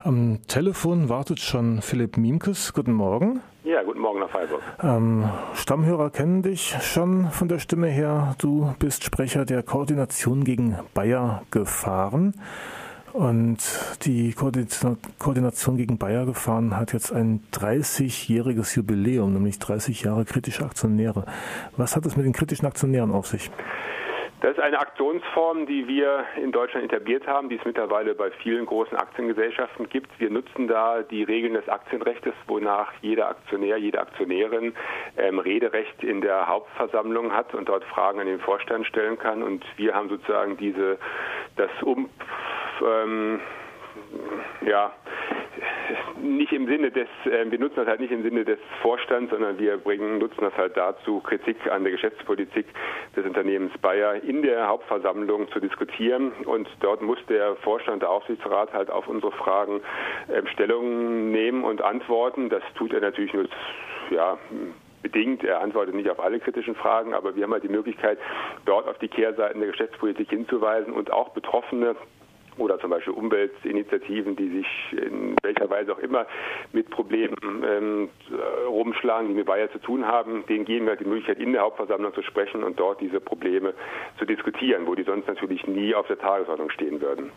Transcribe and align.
Am 0.00 0.38
Telefon 0.46 1.08
wartet 1.08 1.40
schon 1.40 1.82
Philipp 1.82 2.18
Miemkes. 2.18 2.72
Guten 2.72 2.92
Morgen. 2.92 3.40
Ja, 3.64 3.82
guten 3.82 3.98
Morgen 3.98 4.20
nach 4.20 4.30
Freiburg. 4.30 4.62
Ähm, 4.80 5.28
Stammhörer 5.54 6.10
kennen 6.10 6.42
dich 6.42 6.76
schon 6.82 7.32
von 7.32 7.48
der 7.48 7.58
Stimme 7.58 7.88
her. 7.88 8.36
Du 8.38 8.72
bist 8.78 9.02
Sprecher 9.02 9.44
der 9.44 9.64
Koordination 9.64 10.44
gegen 10.44 10.78
Bayer-Gefahren. 10.94 12.34
Und 13.12 13.58
die 14.02 14.34
Koordination 14.34 15.76
gegen 15.76 15.98
Bayer-Gefahren 15.98 16.76
hat 16.76 16.92
jetzt 16.92 17.12
ein 17.12 17.40
30-jähriges 17.52 18.76
Jubiläum, 18.76 19.32
nämlich 19.32 19.58
30 19.58 20.02
Jahre 20.02 20.24
kritische 20.24 20.64
Aktionäre. 20.64 21.24
Was 21.76 21.96
hat 21.96 22.06
es 22.06 22.16
mit 22.16 22.24
den 22.24 22.32
kritischen 22.32 22.66
Aktionären 22.66 23.10
auf 23.10 23.26
sich? 23.26 23.50
Das 24.40 24.52
ist 24.52 24.60
eine 24.60 24.78
Aktionsform, 24.78 25.66
die 25.66 25.88
wir 25.88 26.24
in 26.36 26.52
Deutschland 26.52 26.84
etabliert 26.84 27.26
haben, 27.26 27.48
die 27.48 27.56
es 27.56 27.64
mittlerweile 27.64 28.14
bei 28.14 28.30
vielen 28.30 28.66
großen 28.66 28.96
Aktiengesellschaften 28.96 29.88
gibt. 29.88 30.08
Wir 30.20 30.30
nutzen 30.30 30.68
da 30.68 31.02
die 31.02 31.24
Regeln 31.24 31.54
des 31.54 31.68
Aktienrechts, 31.68 32.28
wonach 32.46 32.92
jeder 33.00 33.30
Aktionär, 33.30 33.78
jede 33.78 34.00
Aktionärin 34.00 34.74
ähm, 35.16 35.40
Rederecht 35.40 36.04
in 36.04 36.20
der 36.20 36.46
Hauptversammlung 36.46 37.32
hat 37.32 37.52
und 37.52 37.68
dort 37.68 37.82
Fragen 37.84 38.20
an 38.20 38.26
den 38.26 38.38
Vorstand 38.38 38.86
stellen 38.86 39.18
kann. 39.18 39.42
Und 39.42 39.64
wir 39.76 39.92
haben 39.92 40.08
sozusagen 40.08 40.56
diese, 40.56 40.98
das 41.56 41.70
um, 41.82 42.08
ähm, 42.80 43.40
ja, 44.60 44.92
nicht 46.36 46.52
im 46.52 46.66
Sinne 46.66 46.90
des, 46.90 47.08
äh, 47.24 47.50
wir 47.50 47.58
nutzen 47.58 47.76
das 47.76 47.86
halt 47.86 48.00
nicht 48.00 48.12
im 48.12 48.22
Sinne 48.22 48.44
des 48.44 48.58
Vorstands, 48.82 49.30
sondern 49.30 49.58
wir 49.58 49.76
bringen, 49.78 50.18
nutzen 50.18 50.40
das 50.40 50.56
halt 50.56 50.76
dazu, 50.76 51.20
Kritik 51.20 51.56
an 51.70 51.84
der 51.84 51.92
Geschäftspolitik 51.92 52.66
des 53.16 53.24
Unternehmens 53.24 53.76
Bayer 53.78 54.22
in 54.22 54.42
der 54.42 54.68
Hauptversammlung 54.68 55.50
zu 55.50 55.60
diskutieren. 55.60 56.32
Und 56.44 56.68
dort 56.80 57.02
muss 57.02 57.18
der 57.28 57.56
Vorstand, 57.56 58.02
der 58.02 58.10
Aufsichtsrat 58.10 58.72
halt 58.72 58.90
auf 58.90 59.08
unsere 59.08 59.32
Fragen 59.32 59.80
äh, 60.28 60.46
Stellung 60.52 61.30
nehmen 61.30 61.64
und 61.64 61.82
antworten. 61.82 62.48
Das 62.48 62.62
tut 62.76 62.92
er 62.92 63.00
natürlich 63.00 63.32
nur, 63.32 63.46
ja, 64.10 64.38
bedingt. 65.02 65.44
Er 65.44 65.60
antwortet 65.60 65.94
nicht 65.94 66.10
auf 66.10 66.20
alle 66.20 66.40
kritischen 66.40 66.74
Fragen, 66.74 67.14
aber 67.14 67.36
wir 67.36 67.44
haben 67.44 67.52
halt 67.52 67.64
die 67.64 67.68
Möglichkeit, 67.68 68.18
dort 68.64 68.88
auf 68.88 68.98
die 68.98 69.08
Kehrseiten 69.08 69.60
der 69.60 69.70
Geschäftspolitik 69.70 70.30
hinzuweisen 70.30 70.92
und 70.92 71.12
auch 71.12 71.30
Betroffene 71.30 71.96
oder 72.58 72.78
zum 72.78 72.90
Beispiel 72.90 73.12
Umweltinitiativen, 73.12 74.36
die 74.36 74.48
sich 74.48 74.66
in 74.92 75.34
welcher 75.42 75.68
Weise 75.70 75.92
auch 75.92 75.98
immer 75.98 76.26
mit 76.72 76.90
Problemen 76.90 77.36
ähm, 77.64 78.08
rumschlagen, 78.66 79.28
die 79.28 79.34
mit 79.34 79.46
Bayer 79.46 79.70
zu 79.72 79.78
tun 79.78 80.06
haben, 80.06 80.44
denen 80.48 80.64
geben 80.64 80.86
wir 80.86 80.96
die 80.96 81.04
Möglichkeit, 81.04 81.38
in 81.38 81.52
der 81.52 81.62
Hauptversammlung 81.62 82.14
zu 82.14 82.22
sprechen 82.22 82.62
und 82.62 82.78
dort 82.78 83.00
diese 83.00 83.20
Probleme 83.20 83.74
zu 84.18 84.24
diskutieren, 84.24 84.86
wo 84.86 84.94
die 84.94 85.04
sonst 85.04 85.26
natürlich 85.26 85.66
nie 85.66 85.94
auf 85.94 86.06
der 86.06 86.18
Tagesordnung 86.18 86.70
stehen 86.70 87.00
würden. 87.00 87.30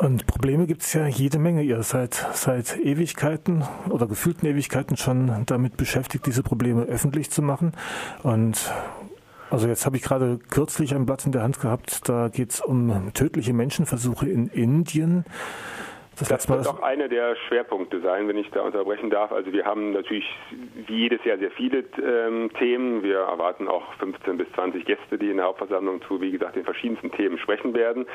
Und 0.00 0.26
Probleme 0.26 0.66
gibt 0.66 0.82
es 0.82 0.92
ja 0.94 1.06
jede 1.06 1.38
Menge. 1.38 1.62
Ihr 1.62 1.82
seid 1.82 2.14
seit 2.14 2.78
Ewigkeiten 2.78 3.64
oder 3.90 4.06
gefühlten 4.06 4.48
Ewigkeiten 4.48 4.96
schon 4.96 5.44
damit 5.46 5.76
beschäftigt, 5.76 6.26
diese 6.26 6.42
Probleme 6.42 6.84
öffentlich 6.84 7.30
zu 7.30 7.42
machen. 7.42 7.72
Und 8.22 8.72
also 9.50 9.68
jetzt 9.68 9.86
habe 9.86 9.96
ich 9.96 10.02
gerade 10.02 10.38
kürzlich 10.50 10.94
ein 10.94 11.06
Blatt 11.06 11.26
in 11.26 11.32
der 11.32 11.42
Hand 11.42 11.60
gehabt, 11.60 12.08
da 12.08 12.28
geht 12.28 12.50
es 12.50 12.60
um 12.60 13.12
tödliche 13.14 13.52
Menschenversuche 13.52 14.28
in 14.28 14.48
Indien. 14.48 15.24
Das, 16.18 16.28
das 16.28 16.48
wird 16.48 16.66
auch 16.66 16.82
einer 16.82 17.08
der 17.08 17.36
Schwerpunkte 17.46 18.00
sein, 18.00 18.26
wenn 18.26 18.38
ich 18.38 18.50
da 18.50 18.62
unterbrechen 18.62 19.10
darf. 19.10 19.32
Also 19.32 19.52
wir 19.52 19.66
haben 19.66 19.92
natürlich 19.92 20.24
wie 20.86 21.00
jedes 21.00 21.22
Jahr 21.24 21.36
sehr 21.36 21.50
viele 21.50 21.84
ähm, 22.02 22.50
Themen. 22.58 23.02
Wir 23.02 23.18
erwarten 23.18 23.68
auch 23.68 23.92
15 23.98 24.38
bis 24.38 24.50
20 24.52 24.86
Gäste, 24.86 25.18
die 25.18 25.30
in 25.30 25.36
der 25.36 25.44
Hauptversammlung 25.46 26.00
zu, 26.08 26.20
wie 26.22 26.30
gesagt, 26.30 26.56
den 26.56 26.64
verschiedensten 26.64 27.12
Themen 27.12 27.38
sprechen 27.38 27.74
werden. 27.74 28.06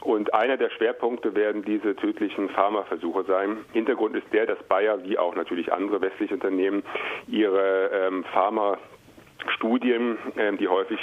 Und 0.00 0.32
einer 0.34 0.56
der 0.56 0.70
Schwerpunkte 0.70 1.34
werden 1.34 1.64
diese 1.64 1.96
tödlichen 1.96 2.48
Pharmaversuche 2.50 3.24
sein. 3.24 3.56
Hintergrund 3.72 4.14
ist 4.14 4.32
der, 4.32 4.46
dass 4.46 4.62
Bayer, 4.68 5.02
wie 5.02 5.18
auch 5.18 5.34
natürlich 5.34 5.72
andere 5.72 6.00
westliche 6.00 6.34
Unternehmen, 6.34 6.84
ihre 7.26 7.90
ähm, 7.92 8.24
Pharma 8.32 8.78
Studien, 9.52 10.18
ähm, 10.36 10.58
die 10.58 10.68
häufig 10.68 10.98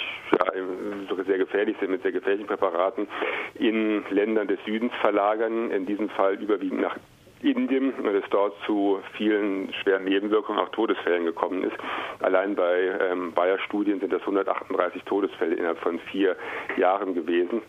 sehr 1.25 1.37
gefährlich 1.37 1.75
sind 1.79 1.91
mit 1.91 2.01
sehr 2.01 2.11
gefährlichen 2.11 2.47
Präparaten, 2.47 3.07
in 3.55 4.03
Ländern 4.09 4.47
des 4.47 4.59
Südens 4.65 4.93
verlagern, 5.01 5.71
in 5.71 5.85
diesem 5.85 6.09
Fall 6.09 6.35
überwiegend 6.35 6.81
nach 6.81 6.97
Indien 7.41 7.93
und 7.93 8.15
es 8.15 8.23
dort 8.29 8.55
zu 8.65 8.99
vielen 9.13 9.71
schweren 9.73 10.05
Nebenwirkungen, 10.05 10.59
auch 10.59 10.69
Todesfällen 10.69 11.25
gekommen 11.25 11.63
ist. 11.63 11.75
Allein 12.21 12.55
bei 12.55 12.97
ähm, 13.11 13.33
Bayer-Studien 13.33 13.99
sind 13.99 14.11
das 14.11 14.21
138 14.21 15.03
Todesfälle 15.03 15.55
innerhalb 15.55 15.79
von 15.79 15.99
vier 16.11 16.35
Jahren 16.77 17.13
gewesen. 17.13 17.61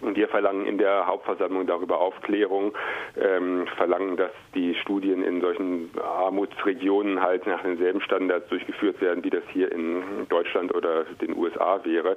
Und 0.00 0.16
wir 0.16 0.28
verlangen 0.28 0.66
in 0.66 0.78
der 0.78 1.06
Hauptversammlung 1.06 1.66
darüber 1.66 2.00
Aufklärung, 2.00 2.72
ähm, 3.20 3.66
verlangen, 3.76 4.16
dass 4.16 4.30
die 4.54 4.74
Studien 4.76 5.22
in 5.22 5.40
solchen 5.40 5.90
Armutsregionen 6.00 7.20
halt 7.20 7.46
nach 7.46 7.62
denselben 7.62 8.00
Standards 8.00 8.48
durchgeführt 8.48 9.00
werden, 9.00 9.24
wie 9.24 9.30
das 9.30 9.42
hier 9.52 9.72
in 9.72 10.26
Deutschland 10.28 10.74
oder 10.74 11.04
den 11.20 11.36
USA 11.36 11.80
wäre, 11.84 12.16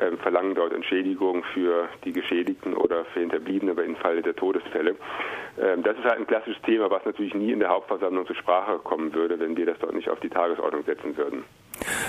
ähm, 0.00 0.18
verlangen 0.18 0.54
dort 0.54 0.72
Entschädigung 0.72 1.42
für 1.54 1.88
die 2.04 2.12
Geschädigten 2.12 2.74
oder 2.74 3.04
für 3.06 3.20
Hinterbliebene 3.20 3.74
bei 3.74 3.82
im 3.84 3.96
Falle 3.96 4.22
der 4.22 4.36
Todesfälle. 4.36 4.96
Ähm, 5.60 5.82
das 5.82 5.96
ist 5.98 6.04
halt 6.04 6.18
ein 6.18 6.26
klassisches 6.26 6.60
Thema, 6.62 6.90
was 6.90 7.04
natürlich 7.04 7.34
nie 7.34 7.52
in 7.52 7.60
der 7.60 7.68
Hauptversammlung 7.68 8.26
zur 8.26 8.36
Sprache 8.36 8.78
kommen 8.78 9.12
würde, 9.14 9.38
wenn 9.38 9.56
wir 9.56 9.66
das 9.66 9.78
dort 9.78 9.94
nicht 9.94 10.08
auf 10.08 10.20
die 10.20 10.30
Tagesordnung 10.30 10.84
setzen 10.84 11.16
würden. 11.16 11.44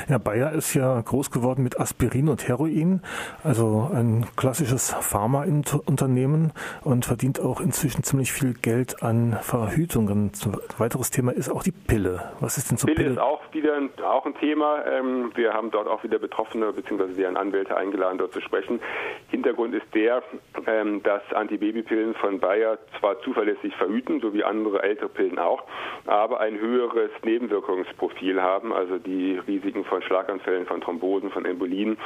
Ja, 0.10 0.18
Bayer 0.18 0.52
ist 0.52 0.74
ja 0.74 1.00
groß 1.02 1.32
geworden 1.32 1.64
mit 1.64 1.80
Aspirin 1.80 2.30
und 2.30 2.48
Heroin, 2.48 3.02
also 3.44 3.90
ein 3.94 4.26
klassisches 4.36 4.94
Pharmaunternehmen 5.00 6.52
und 6.82 7.06
verdient 7.06 7.40
auch 7.40 7.62
inzwischen 7.62 8.04
ziemlich 8.04 8.32
viel 8.32 8.54
Geld 8.54 9.02
an 9.02 9.38
Verhütungen. 9.42 10.32
Ein 10.46 10.58
weiteres 10.78 11.10
Thema 11.10 11.32
ist 11.32 11.50
auch 11.50 11.64
die 11.64 11.72
Pille. 11.72 12.32
Was 12.40 12.58
ist 12.58 12.72
denn 12.72 12.78
zur 12.78 12.88
Pille? 12.88 12.98
Pille 12.98 13.10
ist 13.12 13.20
auch 13.20 13.42
wieder 13.52 13.76
ein, 13.76 13.90
auch 14.04 14.26
ein 14.26 14.36
Thema. 14.36 14.86
Ähm, 14.86 15.32
wir 15.36 15.54
haben 15.54 15.72
dort 15.72 15.88
auch 15.88 16.04
wieder 16.04 16.20
Betroffene 16.20 16.72
bzw. 16.74 17.14
deren 17.14 17.38
Anwälte 17.38 17.76
eingeladen, 17.76 18.18
dort 18.18 18.34
zu 18.34 18.42
sprechen. 18.42 18.80
Hintergrund 19.30 19.74
ist 19.74 19.86
der, 19.94 20.24
ähm, 20.68 21.02
dass 21.04 21.22
Antibabypillen 21.34 22.14
von 22.16 22.40
Bayer 22.40 22.78
zwar 23.00 23.20
zuverlässig 23.22 23.76
verhüten, 23.76 24.20
so 24.22 24.34
wie 24.34 24.44
andere 24.44 24.84
ältere 24.84 25.10
Pillen 25.10 25.40
auch, 25.40 25.64
aber 26.06 26.40
ein 26.40 26.60
höheres 26.60 27.12
Nebenwirkungsprofil 27.24 28.42
haben, 28.42 28.74
also 28.74 28.98
die 28.98 29.38
Risiken 29.48 29.63
von 29.86 30.02
Schlaganfällen, 30.02 30.66
von 30.66 30.82
Thrombosen, 30.82 31.32
von 31.32 31.46
Embolien 31.46 31.98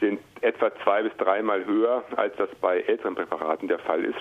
sind 0.00 0.20
etwa 0.40 0.74
zwei 0.82 1.02
bis 1.02 1.16
dreimal 1.16 1.64
höher, 1.66 2.02
als 2.16 2.34
das 2.36 2.48
bei 2.60 2.80
älteren 2.80 3.14
Präparaten 3.14 3.68
der 3.68 3.78
Fall 3.80 4.04
ist. 4.04 4.18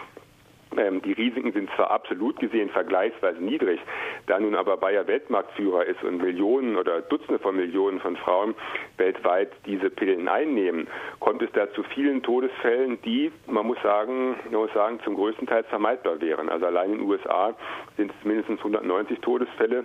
Ähm, 0.78 1.02
die 1.02 1.12
Risiken 1.12 1.52
sind 1.52 1.70
zwar 1.76 1.92
absolut 1.92 2.40
gesehen 2.40 2.70
vergleichsweise 2.70 3.44
niedrig, 3.44 3.80
da 4.28 4.40
nun 4.40 4.56
aber 4.56 4.78
Bayer 4.78 5.06
Weltmarktführer 5.06 5.86
ist 5.86 6.02
und 6.04 6.22
Millionen 6.22 6.78
oder 6.78 7.02
Dutzende 7.02 7.40
von 7.40 7.58
Millionen 7.58 8.00
von 8.00 8.16
Frauen 8.16 8.56
weltweit 8.98 9.52
diese 9.66 9.90
Pillen 9.90 10.30
einnehmen, 10.30 10.88
kommt 11.20 11.42
es 11.42 11.52
da 11.52 11.72
zu 11.74 11.84
vielen 11.84 12.24
Todesfällen, 12.24 13.02
die, 13.02 13.32
man 13.48 13.68
muss 13.68 13.82
sagen, 13.82 14.36
man 14.50 14.62
muss 14.62 14.74
sagen, 14.74 15.00
zum 15.04 15.16
größten 15.16 15.48
Teil 15.48 15.64
vermeidbar 15.64 16.22
wären. 16.22 16.48
Also 16.48 16.68
allein 16.68 16.94
in 16.94 17.00
den 17.00 17.10
USA 17.10 17.54
sind 17.98 18.12
es 18.18 18.26
mindestens 18.26 18.60
190 18.60 19.20
Todesfälle 19.20 19.84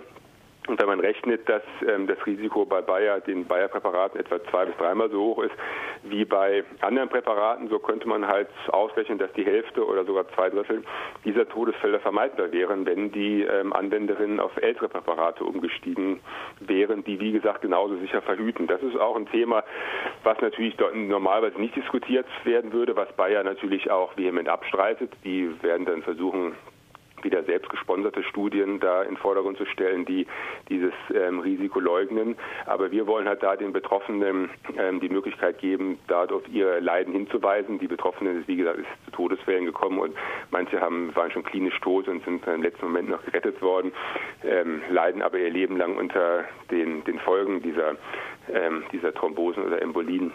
und 0.67 0.79
wenn 0.79 0.87
man 0.87 0.99
rechnet, 0.99 1.47
dass 1.47 1.63
ähm, 1.87 2.07
das 2.07 2.17
Risiko 2.25 2.65
bei 2.65 2.81
Bayer, 2.81 3.21
den 3.21 3.45
Bayer-Präparaten 3.45 4.19
etwa 4.19 4.43
zwei 4.51 4.65
bis 4.65 4.75
dreimal 4.77 5.09
so 5.09 5.19
hoch 5.21 5.43
ist 5.43 5.55
wie 6.03 6.25
bei 6.25 6.63
anderen 6.81 7.09
Präparaten, 7.09 7.69
so 7.69 7.79
könnte 7.79 8.07
man 8.07 8.27
halt 8.27 8.49
ausrechnen, 8.69 9.17
dass 9.17 9.31
die 9.33 9.45
Hälfte 9.45 9.85
oder 9.85 10.05
sogar 10.05 10.27
zwei 10.35 10.49
Drittel 10.49 10.83
dieser 11.25 11.47
Todesfälle 11.47 11.99
vermeidbar 11.99 12.51
wären, 12.51 12.85
wenn 12.85 13.11
die 13.11 13.43
ähm, 13.43 13.73
Anwenderinnen 13.73 14.39
auf 14.39 14.55
ältere 14.57 14.89
Präparate 14.89 15.43
umgestiegen 15.43 16.19
wären, 16.59 17.03
die 17.03 17.19
wie 17.19 17.31
gesagt 17.31 17.61
genauso 17.61 17.97
sicher 17.97 18.21
verhüten. 18.21 18.67
Das 18.67 18.81
ist 18.81 18.97
auch 18.97 19.15
ein 19.15 19.27
Thema, 19.27 19.63
was 20.23 20.39
natürlich 20.41 20.75
dort 20.75 20.95
normalerweise 20.95 21.59
nicht 21.59 21.75
diskutiert 21.75 22.25
werden 22.43 22.73
würde, 22.73 22.95
was 22.95 23.11
Bayer 23.13 23.43
natürlich 23.43 23.89
auch 23.89 24.15
vehement 24.17 24.49
abstreitet. 24.49 25.11
Die 25.23 25.51
werden 25.61 25.85
dann 25.85 26.03
versuchen, 26.03 26.55
wieder 27.23 27.43
selbst 27.43 27.69
gesponserte 27.69 28.23
Studien 28.23 28.79
da 28.79 29.03
in 29.03 29.17
Vordergrund 29.17 29.57
zu 29.57 29.65
stellen, 29.65 30.05
die 30.05 30.27
dieses 30.69 30.93
ähm, 31.13 31.39
Risiko 31.39 31.79
leugnen. 31.79 32.35
Aber 32.65 32.91
wir 32.91 33.07
wollen 33.07 33.27
halt 33.27 33.43
da 33.43 33.55
den 33.55 33.73
Betroffenen 33.73 34.49
ähm, 34.77 34.99
die 34.99 35.09
Möglichkeit 35.09 35.59
geben, 35.59 35.99
da 36.07 36.25
auf 36.25 36.47
ihr 36.49 36.79
Leiden 36.81 37.13
hinzuweisen. 37.13 37.79
Die 37.79 37.87
Betroffenen 37.87 38.39
ist, 38.39 38.47
wie 38.47 38.57
gesagt, 38.57 38.79
ist 38.79 38.87
zu 39.05 39.11
Todesfällen 39.11 39.65
gekommen 39.65 39.99
und 39.99 40.15
manche 40.51 40.79
haben, 40.81 41.15
waren 41.15 41.31
schon 41.31 41.43
klinisch 41.43 41.79
tot 41.81 42.07
und 42.07 42.23
sind 42.25 42.45
im 42.47 42.61
letzten 42.61 42.85
Moment 42.85 43.09
noch 43.09 43.23
gerettet 43.25 43.61
worden, 43.61 43.91
ähm, 44.43 44.81
leiden 44.89 45.21
aber 45.21 45.37
ihr 45.37 45.49
Leben 45.49 45.77
lang 45.77 45.97
unter 45.97 46.45
den, 46.71 47.03
den 47.05 47.19
Folgen 47.19 47.61
dieser, 47.61 47.95
ähm, 48.51 48.83
dieser 48.91 49.13
Thrombosen 49.13 49.63
oder 49.63 49.81
Embolien 49.81 50.31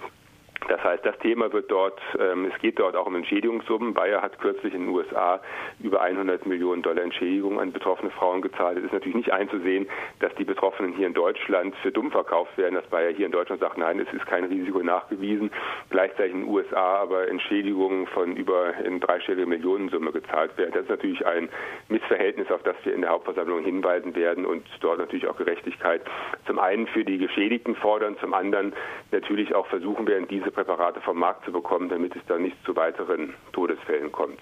Das 0.68 0.82
heißt, 0.82 1.04
das 1.04 1.18
Thema 1.18 1.52
wird 1.52 1.70
dort, 1.70 2.00
ähm, 2.18 2.44
es 2.52 2.60
geht 2.60 2.78
dort 2.78 2.96
auch 2.96 3.06
um 3.06 3.16
Entschädigungssummen. 3.16 3.94
Bayer 3.94 4.22
hat 4.22 4.38
kürzlich 4.38 4.74
in 4.74 4.86
den 4.86 4.94
USA 4.94 5.40
über 5.80 6.00
100 6.00 6.46
Millionen 6.46 6.82
Dollar 6.82 7.02
Entschädigung 7.02 7.60
an 7.60 7.72
betroffene 7.72 8.10
Frauen 8.10 8.42
gezahlt. 8.42 8.78
Es 8.78 8.84
ist 8.84 8.92
natürlich 8.92 9.16
nicht 9.16 9.32
einzusehen, 9.32 9.88
dass 10.20 10.34
die 10.36 10.44
Betroffenen 10.44 10.92
hier 10.92 11.06
in 11.06 11.14
Deutschland 11.14 11.74
für 11.82 11.90
dumm 11.90 12.10
verkauft 12.10 12.56
werden, 12.56 12.74
dass 12.74 12.86
Bayer 12.86 13.10
hier 13.10 13.26
in 13.26 13.32
Deutschland 13.32 13.60
sagt, 13.60 13.76
nein, 13.78 13.98
es 13.98 14.12
ist 14.12 14.26
kein 14.26 14.44
Risiko 14.44 14.82
nachgewiesen. 14.82 15.50
Gleichzeitig 15.90 16.32
in 16.32 16.42
den 16.42 16.48
USA 16.48 17.02
aber 17.02 17.28
Entschädigungen 17.28 18.06
von 18.08 18.36
über 18.36 18.74
in 18.84 19.00
dreistellige 19.00 19.46
Millionensumme 19.46 20.12
gezahlt 20.12 20.56
werden. 20.56 20.72
Das 20.72 20.82
ist 20.82 20.90
natürlich 20.90 21.26
ein 21.26 21.48
Missverhältnis, 21.88 22.50
auf 22.50 22.62
das 22.62 22.76
wir 22.84 22.94
in 22.94 23.00
der 23.00 23.10
Hauptversammlung 23.10 23.64
hinweisen 23.64 24.14
werden 24.14 24.46
und 24.46 24.64
dort 24.80 24.98
natürlich 24.98 25.26
auch 25.26 25.36
Gerechtigkeit 25.36 26.02
zum 26.46 26.58
einen 26.58 26.86
für 26.86 27.04
die 27.04 27.18
Geschädigten 27.18 27.74
fordern, 27.74 28.16
zum 28.20 28.34
anderen 28.34 28.72
natürlich 29.10 29.54
auch 29.54 29.66
versuchen 29.66 30.06
werden, 30.06 30.28
diese 30.28 30.51
Präparate 30.52 31.00
vom 31.00 31.18
Markt 31.18 31.44
zu 31.44 31.52
bekommen, 31.52 31.88
damit 31.88 32.14
es 32.16 32.22
dann 32.26 32.42
nicht 32.42 32.56
zu 32.64 32.76
weiteren 32.76 33.34
Todesfällen 33.52 34.12
kommt. 34.12 34.38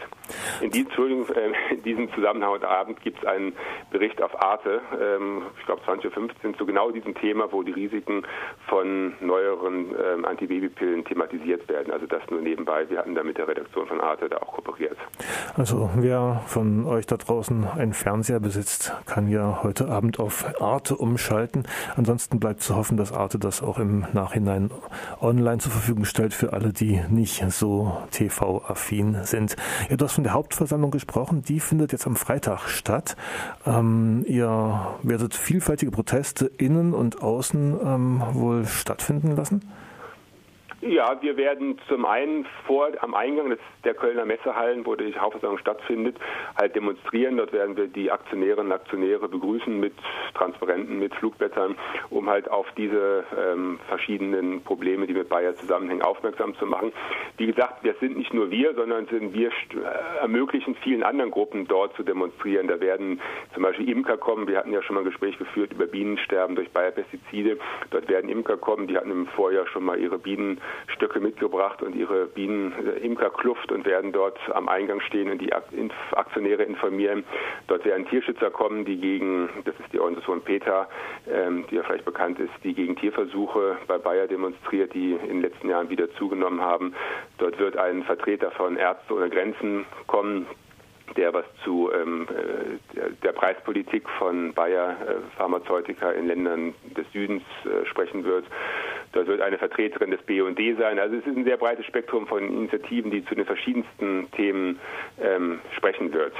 In 0.60 0.70
diesem, 0.70 1.26
äh, 1.34 1.52
in 1.74 1.82
diesem 1.82 2.12
Zusammenhang 2.12 2.50
heute 2.50 2.68
Abend 2.68 3.00
gibt 3.00 3.18
es 3.18 3.26
einen 3.26 3.54
Bericht 3.90 4.22
auf 4.22 4.40
Arte, 4.42 4.80
ähm, 5.00 5.42
ich 5.58 5.66
glaube 5.66 5.82
2015, 5.84 6.56
zu 6.56 6.66
genau 6.66 6.90
diesem 6.90 7.14
Thema, 7.14 7.50
wo 7.52 7.62
die 7.62 7.72
Risiken 7.72 8.26
von 8.68 9.14
neueren 9.20 9.94
ähm, 9.94 10.24
Antibabypillen 10.24 11.04
thematisiert 11.04 11.68
werden. 11.68 11.92
Also 11.92 12.06
das 12.06 12.22
nur 12.30 12.40
nebenbei. 12.40 12.88
Wir 12.88 12.98
hatten 12.98 13.14
da 13.14 13.22
mit 13.22 13.38
der 13.38 13.48
Redaktion 13.48 13.86
von 13.86 14.00
Arte 14.00 14.28
da 14.28 14.38
auch 14.38 14.52
kooperiert. 14.52 14.96
Also 15.56 15.90
wer 15.96 16.42
von 16.46 16.86
euch 16.86 17.06
da 17.06 17.16
draußen 17.16 17.66
einen 17.76 17.92
Fernseher 17.92 18.40
besitzt, 18.40 18.94
kann 19.06 19.28
ja 19.28 19.60
heute 19.62 19.88
Abend 19.88 20.18
auf 20.18 20.60
Arte 20.60 20.96
umschalten. 20.96 21.64
Ansonsten 21.96 22.40
bleibt 22.40 22.60
zu 22.60 22.76
hoffen, 22.76 22.96
dass 22.96 23.12
Arte 23.12 23.38
das 23.38 23.62
auch 23.62 23.78
im 23.78 24.06
Nachhinein 24.12 24.70
online 25.20 25.58
zur 25.58 25.72
Verfügung 25.72 26.00
stellt 26.05 26.35
für 26.35 26.52
alle, 26.52 26.73
die 26.73 27.00
nicht 27.08 27.44
so 27.50 27.97
TV-affin 28.11 29.19
sind. 29.25 29.56
Du 29.88 30.05
hast 30.05 30.14
von 30.14 30.25
der 30.25 30.32
Hauptversammlung 30.32 30.91
gesprochen. 30.91 31.43
Die 31.43 31.61
findet 31.61 31.93
jetzt 31.93 32.06
am 32.06 32.17
Freitag 32.17 32.69
statt. 32.69 33.17
Ähm, 33.67 34.25
ihr 34.26 34.97
werdet 35.02 35.35
vielfältige 35.35 35.91
Proteste 35.91 36.47
innen 36.47 36.94
und 36.94 37.23
außen 37.23 37.79
ähm, 37.85 38.23
wohl 38.32 38.67
stattfinden 38.67 39.37
lassen? 39.37 39.62
Ja, 40.82 41.20
wir 41.20 41.36
werden 41.36 41.78
zum 41.88 42.06
einen 42.06 42.46
vor 42.66 42.88
am 43.02 43.14
Eingang 43.14 43.50
des, 43.50 43.58
der 43.84 43.92
Kölner 43.92 44.24
Messehallen, 44.24 44.86
wo 44.86 44.94
die 44.94 45.14
Hauptversammlung 45.14 45.58
stattfindet, 45.58 46.16
halt 46.56 46.74
demonstrieren. 46.74 47.36
Dort 47.36 47.52
werden 47.52 47.76
wir 47.76 47.86
die 47.86 48.10
Aktionärinnen 48.10 48.68
und 48.68 48.72
Aktionäre 48.72 49.28
begrüßen 49.28 49.78
mit 49.78 49.92
Transparenten, 50.32 50.98
mit 50.98 51.14
Flugblättern, 51.14 51.76
um 52.08 52.30
halt 52.30 52.50
auf 52.50 52.66
diese 52.78 53.24
ähm, 53.38 53.78
verschiedenen 53.88 54.62
Probleme, 54.62 55.06
die 55.06 55.12
mit 55.12 55.28
Bayer 55.28 55.54
zusammenhängen, 55.56 56.00
aufmerksam 56.00 56.54
zu 56.54 56.64
machen. 56.64 56.92
Wie 57.36 57.46
gesagt, 57.46 57.86
das 57.86 57.98
sind 58.00 58.16
nicht 58.16 58.32
nur 58.32 58.50
wir, 58.50 58.72
sondern 58.72 59.06
sind 59.08 59.34
wir 59.34 59.48
äh, 59.48 60.20
ermöglichen 60.22 60.76
vielen 60.76 61.02
anderen 61.02 61.30
Gruppen 61.30 61.68
dort 61.68 61.94
zu 61.94 62.04
demonstrieren. 62.04 62.68
Da 62.68 62.80
werden 62.80 63.20
zum 63.52 63.64
Beispiel 63.64 63.90
Imker 63.90 64.16
kommen. 64.16 64.48
Wir 64.48 64.56
hatten 64.56 64.72
ja 64.72 64.82
schon 64.82 64.94
mal 64.94 65.02
ein 65.02 65.10
Gespräch 65.10 65.36
geführt 65.36 65.72
über 65.74 65.84
Bienensterben 65.84 66.56
durch 66.56 66.70
Bayer-Pestizide. 66.70 67.58
Dort 67.90 68.08
werden 68.08 68.30
Imker 68.30 68.56
kommen. 68.56 68.86
Die 68.86 68.96
hatten 68.96 69.10
im 69.10 69.26
Vorjahr 69.26 69.66
schon 69.66 69.84
mal 69.84 69.98
ihre 69.98 70.18
Bienen 70.18 70.58
Stöcke 70.88 71.20
mitgebracht 71.20 71.82
und 71.82 71.94
ihre 71.94 72.26
Bienen-Imkerkluft 72.26 73.72
und 73.72 73.84
werden 73.87 74.12
dort 74.12 74.38
am 74.52 74.69
Eingang 74.69 75.00
stehen 75.00 75.31
und 75.31 75.40
die 75.40 75.52
Aktionäre 75.52 76.64
informieren. 76.64 77.25
Dort 77.69 77.84
werden 77.84 78.06
Tierschützer 78.06 78.50
kommen, 78.50 78.84
die 78.84 78.96
gegen, 78.96 79.49
das 79.64 79.75
ist 79.81 79.93
die 79.93 79.99
Organisation 79.99 80.43
PETA, 80.43 80.88
ähm, 81.31 81.64
die 81.70 81.76
ja 81.76 81.82
vielleicht 81.82 82.05
bekannt 82.05 82.38
ist, 82.38 82.52
die 82.64 82.75
gegen 82.75 82.96
Tierversuche 82.96 83.78
bei 83.87 83.99
Bayer 83.99 84.26
demonstriert, 84.26 84.94
die 84.94 85.12
in 85.12 85.28
den 85.28 85.43
letzten 85.43 85.69
Jahren 85.69 85.90
wieder 85.90 86.11
zugenommen 86.14 86.61
haben. 86.61 86.94
Dort 87.38 87.58
wird 87.58 87.76
ein 87.76 88.02
Vertreter 88.05 88.50
von 88.50 88.76
Ärzte 88.76 89.14
ohne 89.14 89.31
Grenzen 89.31 89.87
kommen, 90.06 90.46
der 91.16 91.32
was 91.32 91.44
zu 91.64 91.90
ähm, 91.92 92.26
äh, 92.30 93.10
der, 93.22 93.32
Preispolitik 93.32 94.08
von 94.18 94.52
Bayer 94.52 94.90
äh, 94.90 95.36
Pharmazeutika 95.36 96.10
in 96.12 96.26
Ländern 96.26 96.74
des 96.96 97.10
Südens 97.12 97.42
äh, 97.64 97.86
sprechen 97.86 98.24
wird. 98.24 98.44
Da 99.12 99.26
wird 99.26 99.40
eine 99.40 99.58
Vertreterin 99.58 100.10
des 100.10 100.22
BUND 100.22 100.60
sein. 100.78 100.98
Also 100.98 101.16
es 101.16 101.26
ist 101.26 101.36
ein 101.36 101.44
sehr 101.44 101.56
breites 101.56 101.86
Spektrum 101.86 102.26
von 102.26 102.46
Initiativen, 102.46 103.10
die 103.10 103.24
zu 103.24 103.34
den 103.34 103.44
verschiedensten 103.44 104.30
Themen 104.32 104.78
ähm, 105.20 105.60
sprechen 105.76 106.12
wird. 106.12 106.34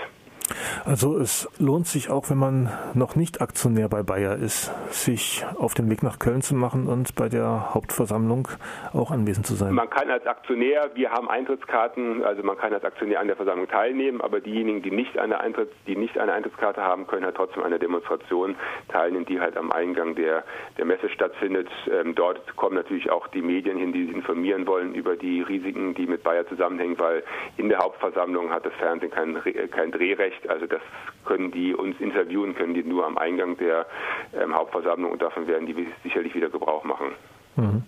Also 0.85 1.19
es 1.19 1.49
lohnt 1.59 1.87
sich 1.87 2.11
auch, 2.11 2.31
wenn 2.31 2.39
man 2.39 2.71
noch 2.95 3.17
nicht 3.17 3.41
Aktionär 3.41 3.89
bei 3.89 4.03
Bayer 4.03 4.37
ist, 4.37 4.73
sich 4.91 5.45
auf 5.59 5.75
den 5.75 5.91
Weg 5.91 6.03
nach 6.03 6.19
Köln 6.19 6.43
zu 6.43 6.55
machen 6.55 6.87
und 6.87 7.15
bei 7.15 7.29
der 7.29 7.75
Hauptversammlung 7.75 8.49
auch 8.93 9.11
anwesend 9.11 9.47
zu 9.47 9.55
sein. 9.55 9.75
Man 9.75 9.91
kann 9.91 10.11
als 10.11 10.27
Aktionär, 10.27 10.91
wir 10.95 11.11
haben 11.11 11.29
Eintrittskarten, 11.29 12.25
also 12.25 12.43
man 12.43 12.57
kann 12.57 12.73
als 12.73 12.85
Aktionär 12.85 13.21
an 13.21 13.27
der 13.27 13.37
Versammlung 13.37 13.69
teilnehmen, 13.69 14.21
aber 14.21 14.41
diejenigen, 14.41 14.83
die 14.83 14.91
nicht 14.91 15.19
eine, 15.19 15.41
Eintritts-, 15.41 15.73
die 15.87 15.97
nicht 15.97 16.19
eine 16.19 16.33
Eintrittskarte 16.33 16.83
haben, 16.83 17.07
können 17.07 17.25
halt 17.25 17.37
trotzdem 17.37 17.63
an 17.63 17.71
der 17.71 17.79
Demonstration 17.79 18.57
teilnehmen, 18.89 19.27
die 19.27 19.41
halt 19.41 19.57
am 19.57 19.73
Eingang 19.73 20.15
der, 20.15 20.45
der 20.79 20.85
Messe 20.85 21.09
stattfindet. 21.09 21.69
Ähm, 21.91 22.15
dort 22.15 22.57
kommen 22.57 22.77
natürlich 22.77 23.11
auch 23.11 23.29
die 23.29 23.43
Medien 23.43 23.79
hin, 23.79 23.93
die 23.93 24.05
informieren 24.05 24.67
wollen 24.67 24.95
über 24.95 25.17
die 25.17 25.43
Risiken, 25.43 25.95
die 25.95 26.07
mit 26.07 26.23
Bayer 26.23 26.47
zusammenhängen, 26.49 26.99
weil 26.99 27.23
in 27.57 27.69
der 27.69 27.79
Hauptversammlung 27.79 28.51
hat 28.51 28.67
das 28.67 28.75
Fernsehen 28.75 29.11
kein, 29.11 29.39
kein 29.71 29.93
Drehrecht. 29.93 30.49
Also 30.51 30.67
das 30.67 30.81
können 31.25 31.51
die 31.53 31.75
uns 31.75 31.99
interviewen, 32.01 32.55
können 32.55 32.75
die 32.75 32.83
nur 32.83 33.07
am 33.07 33.17
Eingang 33.17 33.57
der 33.57 33.87
ähm, 34.35 34.55
Hauptversammlung 34.55 35.13
und 35.13 35.23
davon 35.23 35.47
werden 35.47 35.67
die 35.67 35.89
sicherlich 36.03 36.35
wieder 36.35 36.49
Gebrauch 36.49 36.85
machen. 36.85 37.13
Mhm. 37.57 37.83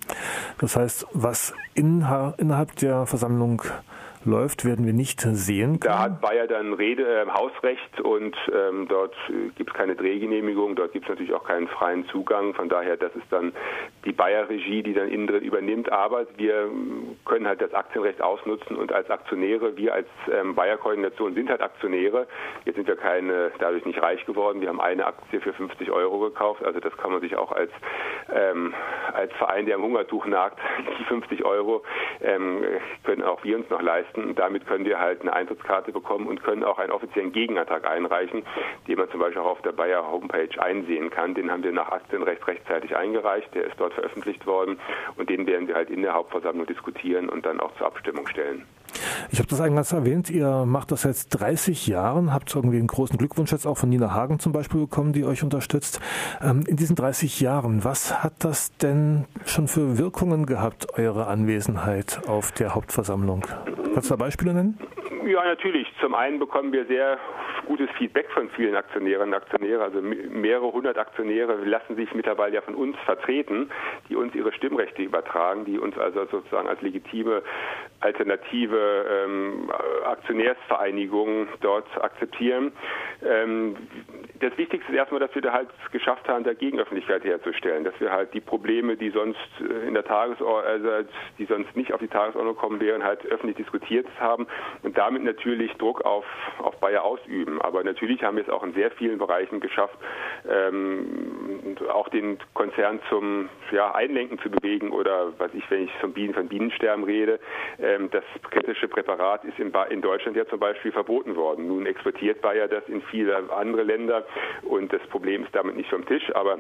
Das 0.59 0.77
heißt, 0.77 1.07
was 1.13 1.55
innerhalb 1.75 2.77
der 2.77 3.07
Versammlung 3.07 3.63
läuft, 4.25 4.65
werden 4.65 4.87
wir 4.87 4.93
nicht 4.93 5.21
sehen 5.21 5.81
können. 5.81 5.95
Da 5.95 5.99
hat 5.99 6.21
Bayer 6.21 6.47
dann 6.47 6.73
Rede, 6.73 7.03
äh, 7.03 7.27
Hausrecht 7.29 8.01
und 8.01 8.37
ähm, 8.53 8.87
dort 8.89 9.15
äh, 9.29 9.51
gibt 9.57 9.71
es 9.71 9.77
keine 9.77 9.97
Drehgenehmigung, 9.97 10.77
dort 10.77 10.93
gibt 10.93 11.07
es 11.07 11.11
natürlich 11.11 11.35
auch 11.35 11.45
keinen 11.45 11.69
freien 11.69 12.07
Zugang. 12.09 12.55
Von 12.55 12.69
daher, 12.69 12.97
das 12.97 13.15
ist 13.17 13.27
dann 13.31 13.53
die 14.05 14.13
Bayer-Regie, 14.13 14.83
die 14.83 14.95
dann 14.95 15.09
innen 15.09 15.27
drin 15.27 15.43
übernimmt. 15.43 15.91
Aber 15.91 16.27
wir 16.37 16.71
können 17.25 17.47
halt 17.47 17.61
das 17.61 17.75
Aktienrecht 17.75 18.23
ausnutzen 18.23 18.77
und 18.77 18.93
als 18.93 19.11
Aktionäre, 19.11 19.77
wir 19.77 19.95
als 19.95 20.09
ähm, 20.33 20.55
Bayer-Koordination 20.55 21.35
sind 21.35 21.51
halt 21.51 21.61
Aktionäre. 21.61 22.27
Jetzt 22.65 22.77
sind 22.77 22.87
wir 22.87 22.97
keine, 22.97 23.53
dadurch 23.59 23.85
nicht 23.85 24.01
reich 24.03 24.25
geworden. 24.27 24.61
Wir 24.61 24.69
haben 24.69 24.81
eine 24.81 25.07
Aktie 25.07 25.41
für 25.41 25.53
50 25.53 25.91
Euro 25.91 26.19
gekauft. 26.21 26.65
Also 26.65 26.81
das 26.81 26.97
kann 26.97 27.13
man 27.13 27.21
sich 27.21 27.37
auch 27.37 27.53
als, 27.53 27.71
ähm, 28.33 28.75
als 29.13 29.33
Verein, 29.35 29.67
der 29.67 29.77
am 29.77 29.83
Hungertuch 29.83 30.27
nagt, 30.27 30.59
die 30.99 31.05
50 31.05 31.45
Euro 31.45 31.83
ähm, 32.21 32.63
können 33.05 33.23
auch 33.23 33.43
wir 33.45 33.57
uns 33.57 33.69
noch 33.71 33.83
leisten 33.83 34.12
leisten. 34.13 34.35
Damit 34.35 34.67
können 34.67 34.85
wir 34.85 34.99
halt 34.99 35.21
eine 35.23 35.33
Eintrittskarte 35.33 35.93
bekommen 35.93 36.27
und 36.27 36.43
können 36.43 36.65
auch 36.65 36.79
einen 36.79 36.93
offiziellen 36.93 37.33
Gegenantrag 37.33 37.87
einreichen, 37.89 38.43
den 38.87 38.99
man 38.99 39.11
zum 39.11 39.21
Beispiel 39.21 39.43
auch 39.43 39.53
auf 39.53 39.63
der 39.63 39.73
Bayer 39.73 40.11
Homepage 40.11 40.49
einsehen 40.61 41.11
kann. 41.11 41.35
Den 41.35 41.51
haben 41.51 41.63
wir 41.63 41.73
nach 41.73 41.91
Aktienrecht 41.91 42.47
rechtzeitig 42.47 42.97
eingereicht. 42.97 43.55
Der 43.55 43.65
ist 43.65 43.79
dort 43.79 43.95
veröffentlicht 43.95 44.47
worden 44.47 44.79
und 45.17 45.29
den 45.31 45.47
werden 45.47 45.69
wir 45.69 45.75
halt 45.75 45.91
in 45.91 46.03
der 46.03 46.15
Hauptversammlung 46.15 46.67
diskutieren 46.67 47.29
und 47.29 47.47
dann 47.47 47.61
auch 47.61 47.75
zur 47.77 47.87
Abstimmung 47.87 48.27
stellen. 48.29 48.67
Ich 49.31 49.39
habe 49.39 49.49
das 49.49 49.61
eingangs 49.61 49.93
erwähnt, 49.93 50.31
ihr 50.31 50.65
macht 50.67 50.93
das 50.93 51.05
jetzt 51.05 51.29
30 51.31 51.87
Jahren, 51.87 52.33
habt 52.33 52.55
irgendwie 52.55 52.79
einen 52.79 52.87
großen 52.87 53.19
Glückwunsch 53.19 53.53
jetzt 53.53 53.67
auch 53.67 53.79
von 53.79 53.89
Nina 53.89 54.13
Hagen 54.13 54.39
zum 54.39 54.53
Beispiel 54.53 54.81
bekommen, 54.81 55.13
die 55.13 55.25
euch 55.25 55.43
unterstützt. 55.43 56.01
Ähm, 56.41 56.65
in 56.67 56.77
diesen 56.77 56.97
30 56.97 57.41
Jahren, 57.41 57.85
was 57.85 58.23
hat 58.23 58.35
das 58.39 58.77
denn 58.77 59.25
schon 59.45 59.69
für 59.69 59.99
Wirkungen 59.99 60.47
gehabt, 60.47 60.99
eure 60.99 61.27
Anwesenheit 61.27 62.23
auf 62.27 62.53
der 62.53 62.75
Hauptversammlung? 62.75 63.45
Kannst 63.95 64.11
du 64.11 64.15
da 64.15 64.17
Beispiele 64.17 64.55
nennen? 64.55 64.79
Ja, 65.27 65.45
natürlich. 65.45 65.87
Zum 66.01 66.15
einen 66.15 66.39
bekommen 66.39 66.73
wir 66.73 66.85
sehr 66.87 67.19
gutes 67.67 67.89
Feedback 67.97 68.31
von 68.31 68.51
vielen 68.51 68.75
Aktionärinnen 68.75 69.29
und 69.29 69.35
Aktionären. 69.35 69.83
Also 69.83 70.01
mehrere 70.01 70.73
hundert 70.73 70.99
Aktionäre 70.99 71.65
lassen 71.65 71.97
sich 71.97 72.13
mittlerweile 72.15 72.57
ja 72.57 72.61
von 72.61 72.75
uns 72.75 72.97
vertreten, 73.05 73.71
die 74.09 74.17
uns 74.17 74.35
ihre 74.35 74.53
Stimmrechte 74.53 75.03
übertragen, 75.03 75.65
die 75.65 75.79
uns 75.79 75.97
also 75.97 76.25
sozusagen 76.27 76.69
als 76.69 76.81
legitime 76.83 77.43
alternative 78.01 79.25
ähm, 79.25 79.71
Aktionärsvereinigung 80.05 81.47
dort 81.61 81.87
akzeptieren. 82.03 82.73
Ähm, 83.25 83.77
das 84.43 84.59
Wichtigste 84.59 84.91
ist 84.91 84.99
erstmal, 84.99 85.21
dass 85.21 85.33
wir 85.37 85.43
da 85.43 85.53
halt 85.53 85.69
geschafft 85.93 86.29
haben, 86.29 86.43
da 86.43 86.53
Gegenöffentlichkeit 86.53 87.23
herzustellen, 87.23 87.85
dass 87.85 87.95
wir 88.01 88.11
halt 88.11 88.35
die 88.35 88.41
Probleme, 88.41 88.97
die 88.97 89.11
sonst 89.11 89.39
in 89.87 89.95
der 89.95 90.05
Tagesordnung, 90.05 90.65
also 90.65 91.09
die 91.39 91.45
sonst 91.45 91.77
nicht 91.77 91.93
auf 91.93 92.01
die 92.01 92.09
Tagesordnung 92.09 92.57
kommen 92.57 92.81
wären, 92.81 93.05
halt 93.05 93.25
öffentlich 93.27 93.57
diskutiert 93.57 94.07
haben 94.19 94.49
und 94.83 94.99
damit 94.99 95.23
natürlich 95.23 95.73
Druck 95.75 96.05
auf, 96.05 96.25
auf 96.59 96.77
Bayer 96.81 97.05
ausüben. 97.05 97.63
Aber 97.63 97.85
natürlich 97.85 98.25
haben 98.25 98.37
wir 98.37 98.43
es 98.43 98.51
auch 98.51 98.65
in 98.65 98.75
sehr 98.75 98.91
vielen 98.91 99.19
Bereichen 99.19 99.61
geschafft, 99.61 99.97
ähm, 100.51 101.77
auch 101.93 102.09
den 102.09 102.39
Konzern 102.55 102.99
zum 103.09 103.49
ja, 103.71 103.95
Einlenken 103.95 104.41
zu 104.41 104.51
bewegen 104.51 104.91
oder 104.91 105.33
was 105.39 105.55
ich, 105.55 105.71
wenn 105.71 105.85
ich 105.85 105.93
von 106.01 106.13
Bienen, 106.13 106.35
von 106.35 106.49
Bienensterben 106.49 107.05
rede, 107.05 107.39
ähm, 107.81 108.11
das 108.11 108.25
kritische 108.51 108.89
Präparat 108.89 109.45
ist 109.45 109.61
in, 109.61 109.73
in 109.91 110.03
Deutschland 110.03 110.37
ja 110.37 110.47
zum 110.47 110.59
Beispiel 110.59 110.91
verboten 110.91 111.37
worden. 111.37 111.69
Nun 111.69 111.87
exportiert 111.87 112.43
Bayer 112.43 112.67
das 112.67 112.89
in 112.89 113.03
viele 113.03 113.37
andere 113.53 113.85
Länder 113.85 114.25
und 114.63 114.93
das 114.93 115.03
Problem 115.09 115.45
ist 115.45 115.55
damit 115.55 115.77
nicht 115.77 115.91
vom 115.91 116.07
Tisch, 116.07 116.25
aber 116.35 116.59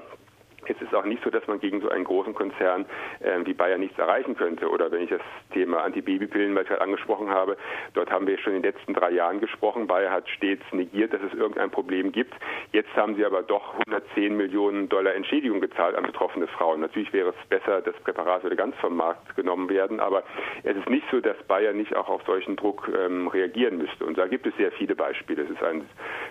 es 0.66 0.81
ist 0.81 0.95
auch 0.95 1.04
nicht 1.04 1.23
so, 1.25 1.31
dass 1.31 1.47
man 1.47 1.61
gegen 1.61 1.81
so 1.81 1.88
einen 1.88 2.04
großen 2.04 2.35
Konzern 2.35 2.87
äh, 3.21 3.38
wie 3.45 3.54
Bayer 3.54 3.78
nichts 3.78 3.99
erreichen 3.99 4.37
könnte. 4.37 4.71
Oder 4.71 4.90
wenn 4.90 5.02
ich 5.02 5.11
das 5.11 5.21
Thema 5.52 5.83
Antibabypillen, 5.85 6.54
was 6.54 6.62
ich 6.62 6.69
gerade 6.69 6.83
angesprochen 6.83 7.31
habe, 7.31 7.57
dort 7.95 8.11
haben 8.11 8.26
wir 8.26 8.38
schon 8.38 8.54
in 8.54 8.62
den 8.62 8.73
letzten 8.73 8.95
drei 8.95 9.11
Jahren 9.11 9.40
gesprochen. 9.40 9.87
Bayer 9.87 10.11
hat 10.11 10.28
stets 10.28 10.64
negiert, 10.73 11.12
dass 11.12 11.23
es 11.23 11.35
irgendein 11.35 11.71
Problem 11.71 12.12
gibt. 12.12 12.35
Jetzt 12.73 12.95
haben 12.97 13.16
sie 13.16 13.25
aber 13.25 13.42
doch 13.42 13.75
110 13.87 14.37
Millionen 14.37 14.88
Dollar 14.88 15.14
Entschädigung 15.14 15.61
gezahlt 15.61 15.97
an 15.97 16.04
betroffene 16.04 16.47
Frauen. 16.47 16.81
Natürlich 16.81 17.12
wäre 17.12 17.31
es 17.31 17.49
besser, 17.49 17.81
das 17.83 17.95
Präparat 17.97 18.42
würde 18.42 18.57
ganz 18.57 18.76
vom 18.76 18.97
Markt 18.97 19.35
genommen 19.37 19.69
werden, 19.69 20.00
aber 20.00 20.23
es 20.62 20.76
ist 20.76 20.88
nicht 20.88 21.04
so, 21.11 21.21
dass 21.21 21.37
Bayer 21.49 21.73
nicht 21.73 21.95
auch 21.97 22.09
auf 22.09 22.23
solchen 22.25 22.57
Druck 22.57 22.90
ähm, 22.95 23.28
reagieren 23.28 23.78
müsste. 23.78 24.04
Und 24.04 24.19
da 24.19 24.26
gibt 24.26 24.47
es 24.47 24.57
sehr 24.57 24.73
viele 24.73 24.95
Beispiele. 24.95 25.42
Es 25.42 25.50
ist 25.50 25.62
ein, 25.62 25.88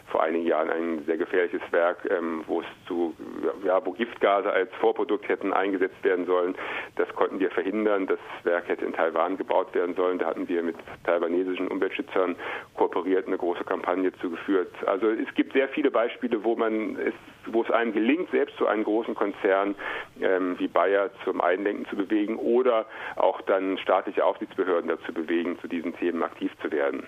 vor 0.08 0.24
einigen 0.24 0.46
Jahren 0.46 0.70
ein 0.70 1.04
sehr 1.06 1.18
gefährliches 1.18 1.62
Werk, 1.72 1.98
ähm, 2.10 2.44
wo 2.48 2.62
es 2.62 2.68
zu, 2.88 3.16
ja, 3.66 3.86
wo 3.86 3.92
Gift 3.92 4.21
Giftgase 4.22 4.54
als 4.54 4.70
Vorprodukt 4.80 5.28
hätten 5.28 5.52
eingesetzt 5.52 6.04
werden 6.04 6.26
sollen. 6.26 6.56
Das 6.96 7.10
konnten 7.16 7.40
wir 7.40 7.50
verhindern. 7.50 8.06
Das 8.06 8.20
Werk 8.44 8.68
hätte 8.68 8.86
in 8.86 8.94
Taiwan 8.94 9.38
gebaut 9.38 9.74
werden 9.74 9.96
sollen. 9.96 10.20
Da 10.20 10.28
hatten 10.28 10.48
wir 10.48 10.62
mit 10.62 10.76
taiwanesischen 11.06 11.68
Umweltschützern 11.68 12.36
kooperiert, 12.76 13.28
eine 13.28 13.38
große 13.38 13.64
Kampagne 13.64 14.14
zugeführt. 14.14 14.72
Also 14.86 15.10
es 15.10 15.34
gibt 15.34 15.54
sehr 15.54 15.68
viele 15.70 15.90
Beispiele, 15.90 16.44
wo 16.44 16.56
man 16.56 16.98
es, 16.98 17.14
wo 17.48 17.64
es 17.64 17.72
einem 17.72 17.94
gelingt, 17.94 18.30
selbst 18.32 18.56
so 18.58 18.68
einen 18.68 18.84
großen 18.84 19.16
Konzern 19.16 19.76
ähm, 20.22 20.56
wie 20.60 20.68
Bayer 20.68 21.10
zum 21.26 21.42
Einlenken 21.42 21.88
zu 21.88 21.96
bewegen 21.96 22.36
oder 22.36 22.86
auch 23.16 23.42
dann 23.42 23.80
staatliche 23.80 24.24
Aufsichtsbehörden 24.24 24.90
dazu 24.90 25.14
bewegen, 25.14 25.58
zu 25.60 25.68
diesen 25.68 25.96
Themen 25.96 26.22
aktiv 26.22 26.52
zu 26.62 26.72
werden. 26.72 27.08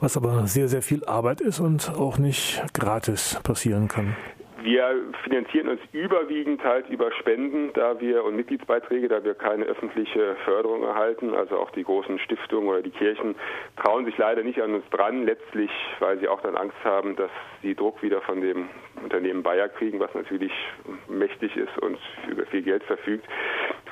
Was 0.00 0.16
aber 0.16 0.46
sehr, 0.46 0.68
sehr 0.68 0.80
viel 0.80 1.04
Arbeit 1.04 1.42
ist 1.42 1.60
und 1.60 1.90
auch 1.90 2.16
nicht 2.16 2.62
gratis 2.72 3.38
passieren 3.42 3.88
kann. 3.88 4.16
Wir 4.62 5.12
finanzieren 5.24 5.68
uns 5.68 5.80
überwiegend 5.92 6.62
halt 6.62 6.88
über 6.88 7.10
Spenden, 7.12 7.72
da 7.74 8.00
wir 8.00 8.22
und 8.24 8.36
Mitgliedsbeiträge, 8.36 9.08
da 9.08 9.24
wir 9.24 9.34
keine 9.34 9.64
öffentliche 9.64 10.36
Förderung 10.44 10.84
erhalten. 10.84 11.34
Also 11.34 11.58
auch 11.58 11.70
die 11.70 11.82
großen 11.82 12.18
Stiftungen 12.20 12.68
oder 12.68 12.80
die 12.80 12.90
Kirchen 12.90 13.34
trauen 13.76 14.04
sich 14.04 14.16
leider 14.18 14.44
nicht 14.44 14.62
an 14.62 14.74
uns 14.74 14.88
dran, 14.90 15.24
letztlich, 15.24 15.70
weil 15.98 16.18
sie 16.20 16.28
auch 16.28 16.40
dann 16.42 16.56
Angst 16.56 16.76
haben, 16.84 17.16
dass 17.16 17.30
sie 17.62 17.74
Druck 17.74 18.02
wieder 18.02 18.20
von 18.20 18.40
dem 18.40 18.68
Unternehmen 19.02 19.42
Bayer 19.42 19.68
kriegen, 19.68 19.98
was 19.98 20.14
natürlich 20.14 20.52
mächtig 21.08 21.56
ist 21.56 21.76
und 21.78 21.98
über 22.28 22.46
viel 22.46 22.62
Geld 22.62 22.84
verfügt. 22.84 23.26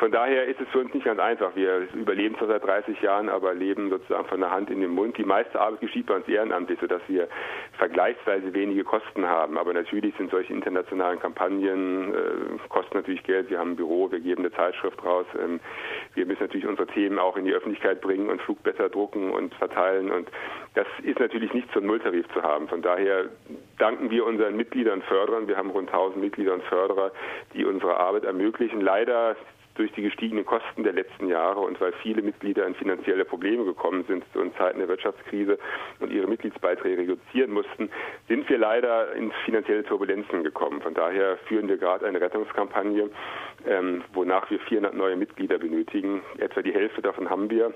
Von 0.01 0.13
daher 0.13 0.47
ist 0.47 0.59
es 0.59 0.67
für 0.71 0.79
uns 0.79 0.95
nicht 0.95 1.05
ganz 1.05 1.21
einfach. 1.21 1.55
Wir 1.55 1.87
überleben 1.93 2.35
zwar 2.39 2.49
seit 2.49 2.65
30 2.65 3.03
Jahren, 3.03 3.29
aber 3.29 3.53
leben 3.53 3.91
sozusagen 3.91 4.27
von 4.29 4.41
der 4.41 4.51
Hand 4.51 4.71
in 4.71 4.81
den 4.81 4.93
Mund. 4.93 5.19
Die 5.19 5.25
meiste 5.25 5.61
Arbeit 5.61 5.83
geschieht 5.83 6.07
bei 6.07 6.17
uns 6.17 6.27
ehrenamtlich, 6.27 6.81
sodass 6.81 7.03
wir 7.07 7.29
vergleichsweise 7.77 8.55
wenige 8.55 8.83
Kosten 8.83 9.27
haben. 9.27 9.59
Aber 9.59 9.75
natürlich 9.75 10.15
sind 10.17 10.31
solche 10.31 10.55
internationalen 10.55 11.21
Kampagnen, 11.21 12.15
äh, 12.15 12.69
kosten 12.71 12.97
natürlich 12.97 13.23
Geld. 13.25 13.51
Wir 13.51 13.59
haben 13.59 13.73
ein 13.73 13.77
Büro, 13.77 14.11
wir 14.11 14.21
geben 14.21 14.41
eine 14.41 14.53
Zeitschrift 14.53 15.05
raus. 15.05 15.27
Ähm, 15.39 15.61
wir 16.15 16.25
müssen 16.25 16.45
natürlich 16.45 16.67
unsere 16.67 16.87
Themen 16.87 17.19
auch 17.19 17.37
in 17.37 17.45
die 17.45 17.53
Öffentlichkeit 17.53 18.01
bringen 18.01 18.31
und 18.31 18.41
Flugblätter 18.41 18.89
drucken 18.89 19.31
und 19.33 19.55
verteilen. 19.57 20.11
Und 20.11 20.31
das 20.77 20.87
ist 21.03 21.21
natürlich 21.21 21.53
nicht 21.53 21.71
zum 21.75 21.85
Nulltarif 21.85 22.27
zu 22.33 22.43
haben. 22.43 22.69
Von 22.69 22.81
daher 22.81 23.27
danken 23.77 24.11
wir 24.11 24.25
unseren 24.25 24.57
Mitgliedern, 24.57 25.03
Förderern. 25.03 25.47
Wir 25.47 25.59
haben 25.59 25.69
rund 25.69 25.91
1000 25.91 26.23
Mitglieder 26.23 26.55
und 26.55 26.63
Förderer, 26.63 27.13
die 27.53 27.67
unsere 27.67 27.99
Arbeit 27.99 28.25
ermöglichen. 28.25 28.81
Leider 28.81 29.37
durch 29.81 29.93
die 29.93 30.03
gestiegenen 30.03 30.45
Kosten 30.45 30.85
der 30.85 30.93
letzten 30.93 31.27
Jahre 31.27 31.61
und 31.61 31.81
weil 31.81 31.95
viele 32.03 32.21
Mitglieder 32.21 32.67
in 32.67 32.75
finanzielle 32.75 33.25
Probleme 33.25 33.65
gekommen 33.65 34.05
sind 34.07 34.25
in 34.35 34.55
Zeiten 34.57 34.79
der 34.79 34.89
Wirtschaftskrise 34.89 35.59
und 36.01 36.13
ihre 36.13 36.27
Mitgliedsbeiträge 36.27 37.01
reduzieren 37.01 37.51
mussten, 37.51 37.89
sind 38.29 38.47
wir 38.51 38.59
leider 38.59 39.15
in 39.15 39.33
finanzielle 39.47 39.83
Turbulenzen 39.83 40.45
gekommen. 40.45 40.83
Von 40.83 40.93
daher 40.93 41.39
führen 41.49 41.67
wir 41.67 41.79
gerade 41.79 42.07
eine 42.07 42.21
Rettungskampagne, 42.21 43.09
ähm, 43.67 44.05
wonach 44.13 44.51
wir 44.51 44.61
400 44.61 44.93
neue 44.93 45.17
Mitglieder 45.17 45.59
benötigen. 45.59 46.21
Etwa 46.37 46.61
die 46.61 46.75
Hälfte 46.75 47.01
davon 47.01 47.31
haben 47.31 47.49
wir. 47.49 47.73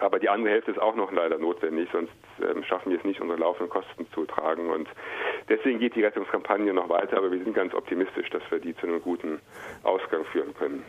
Aber 0.00 0.18
die 0.18 0.28
andere 0.28 0.54
Hälfte 0.54 0.72
ist 0.72 0.80
auch 0.80 0.96
noch 0.96 1.12
leider 1.12 1.38
notwendig, 1.38 1.88
sonst 1.92 2.12
ähm, 2.42 2.64
schaffen 2.64 2.90
wir 2.90 2.98
es 2.98 3.04
nicht, 3.04 3.20
unsere 3.20 3.38
laufenden 3.38 3.70
Kosten 3.70 4.06
zu 4.14 4.24
tragen. 4.24 4.70
Und 4.70 4.88
deswegen 5.48 5.78
geht 5.78 5.94
die 5.94 6.02
Rettungskampagne 6.02 6.72
noch 6.74 6.88
weiter, 6.88 7.18
aber 7.18 7.30
wir 7.30 7.44
sind 7.44 7.54
ganz 7.54 7.72
optimistisch, 7.74 8.30
dass 8.30 8.42
wir 8.50 8.58
die 8.58 8.74
zu 8.76 8.86
einem 8.86 9.00
guten 9.00 9.40
Ausgang 9.84 10.24
führen 10.24 10.54
können. 10.54 10.84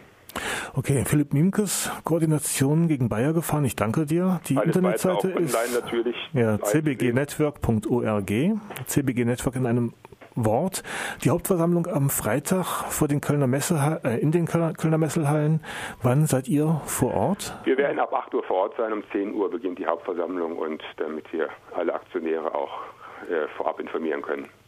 Okay, 0.75 1.03
Philipp 1.05 1.33
Miemkes, 1.33 1.91
Koordination 2.03 2.87
gegen 2.87 3.09
Bayer 3.09 3.33
gefahren. 3.33 3.65
Ich 3.65 3.75
danke 3.75 4.05
dir. 4.05 4.39
Die 4.47 4.57
Alles 4.57 4.75
Internetseite 4.75 5.29
ist 5.29 5.55
ja, 6.33 6.57
cbgnetwork.org. 6.57 8.31
CBG 8.85 9.25
Network 9.25 9.55
in 9.55 9.65
einem 9.65 9.93
Wort. 10.35 10.83
Die 11.23 11.29
Hauptversammlung 11.29 11.87
am 11.87 12.09
Freitag 12.09 12.65
vor 12.89 13.07
den 13.07 13.21
Kölner 13.21 13.47
Messe, 13.47 13.99
äh, 14.03 14.19
in 14.19 14.31
den 14.31 14.45
Kölner, 14.45 14.73
Kölner 14.73 14.97
Messelhallen. 14.97 15.61
Wann 16.01 16.25
seid 16.25 16.47
ihr 16.47 16.81
vor 16.85 17.13
Ort? 17.13 17.53
Wir 17.65 17.77
werden 17.77 17.99
ab 17.99 18.13
8 18.13 18.33
Uhr 18.33 18.43
vor 18.43 18.57
Ort 18.57 18.77
sein. 18.77 18.93
Um 18.93 19.03
10 19.11 19.33
Uhr 19.33 19.51
beginnt 19.51 19.79
die 19.79 19.85
Hauptversammlung 19.85 20.57
und 20.57 20.81
damit 20.97 21.31
wir 21.33 21.49
alle 21.75 21.93
Aktionäre 21.93 22.55
auch 22.55 22.71
äh, 23.29 23.47
vorab 23.57 23.79
informieren 23.79 24.21
können. 24.21 24.47